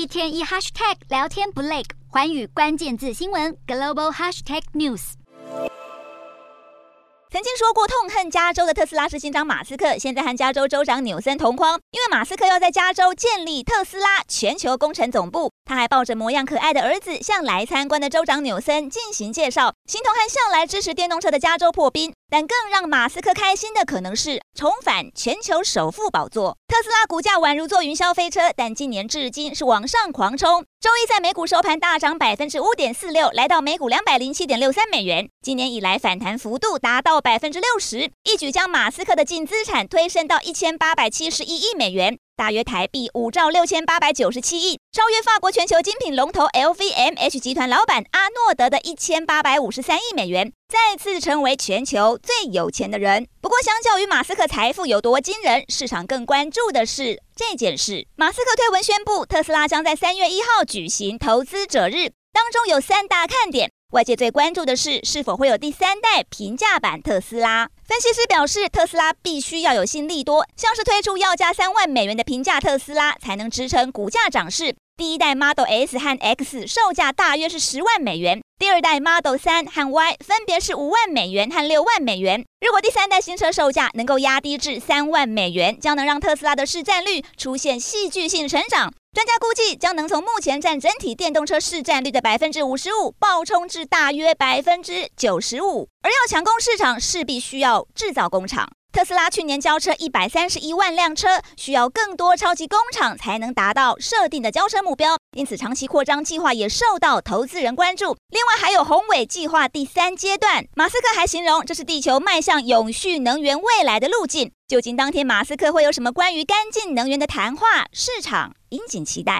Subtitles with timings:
[0.00, 5.12] 一天一 hashtag 聊天不累，寰宇关键字新闻 global hashtag news。
[7.30, 15.52] 曾经说过痛恨加州的特斯拉执行长马斯克，现在和加州州长纽森同框，因为马斯克要在加州建立特斯拉全球工程总部。
[15.66, 22.14] 他还抱着模样可爱的儿子，向来参观的州长纽森进行介绍，形同和向来支持电动车的加州破冰。
[22.30, 26.56] 但更让马斯克开心的，可能是重返全球首富宝座。
[26.68, 30.64] 特斯拉股价宛如坐云霄飞车，但今年至今是往上狂冲。
[30.80, 35.28] 周一在美股收盘大涨百分之五点四六，来到每股两百零七点六三美元。
[35.42, 42.16] 今年以来反弹幅度达到百分之六十，一举将马斯克的净资产推升到一千八百七十一亿美元。
[42.40, 53.28] 大约台币五兆六千八百九十七亿，超越法国全球精品龙头 LVMH 集团老板阿诺德的一千八百五十三亿美元，再次成为全球最有钱的人。
[53.42, 63.70] 不过，相较于马斯克财富有多惊人，市场更关注的是这件事：马斯克推文宣布，特斯拉将在三月一号举行投资者日，当中有三大看点。
[63.90, 67.68] 外界最关注的是，是否会有第三代平价版特斯拉。
[67.82, 74.76] 分析师表示，特斯拉必须要有新力多，像是推出要价三万美元的平价特斯拉，才能支撑股价涨势。
[74.96, 82.44] 第一代 Model S 和 X 售价大约是十万美元，第二代 Model 3和 Y 分别是五万美元和六万美元。
[82.60, 88.92] 如果第三代新车售价能够压低至三万美元，将能让特斯拉的市占率出现戏剧性成长。
[89.14, 95.88] 专家估计，将能从目前占整体电动车市占率的百分之五十五，暴冲至大约百分之九十五。
[96.02, 98.70] 而要抢攻市场，势必需要制造工厂。
[98.92, 108.16] 特斯拉去年交车一百三十一万辆车，需要更多超级工厂才能达到设定的交车目标，因此长期扩张计划也受到投资人关注。
[108.30, 114.50] 另外还有宏伟计划第三阶段，马斯克还形容这是地球迈向永续能源未来的路径。
[114.66, 117.86] 究竟当天马斯克会有什么关于干净能源的谈话？
[117.92, 119.38] 市场应景期待。